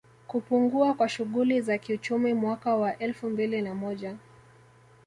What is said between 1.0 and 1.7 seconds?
shughuli